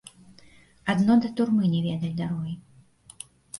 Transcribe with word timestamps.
Адно 0.93 1.17
да 1.27 1.31
турмы 1.41 1.63
не 1.75 1.81
ведай 1.87 2.13
дарогі. 2.25 2.57